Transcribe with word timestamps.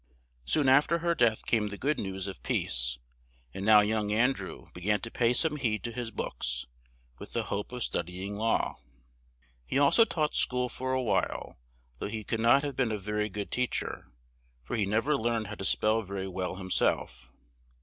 Soon 0.45 0.67
af 0.67 0.87
ter 0.87 0.97
her 0.97 1.13
death 1.13 1.45
came 1.45 1.67
the 1.67 1.77
good 1.77 1.99
news 1.99 2.25
of 2.25 2.41
peace; 2.41 2.97
and 3.53 3.63
now 3.63 3.81
young 3.81 4.11
An 4.11 4.33
drew 4.33 4.71
be 4.73 4.81
gan 4.81 4.99
to 5.01 5.11
pay 5.11 5.31
some 5.31 5.57
heed 5.57 5.83
to 5.83 5.91
his 5.91 6.09
books, 6.09 6.65
with 7.19 7.33
the 7.33 7.43
hope 7.43 7.71
of 7.71 7.83
stud 7.83 8.09
y 8.09 8.15
ing 8.15 8.33
law. 8.35 8.79
He 9.63 9.77
al 9.77 9.91
so 9.91 10.03
taught 10.03 10.33
school 10.33 10.69
for 10.69 10.93
a 10.93 11.03
while, 11.03 11.59
though 11.99 12.07
he 12.09 12.23
could 12.23 12.39
not 12.39 12.63
have 12.63 12.75
been 12.75 12.91
a 12.91 12.97
ver 12.97 13.21
y 13.21 13.27
good 13.27 13.51
teach 13.51 13.83
er, 13.83 14.07
for 14.63 14.75
he 14.75 14.87
nev 14.87 15.07
er 15.07 15.15
learned 15.17 15.45
how 15.45 15.53
to 15.61 15.63
spell 15.65 16.01
ver 16.01 16.21
y 16.23 16.25
well 16.25 16.55
him 16.55 16.71
self. 16.71 17.31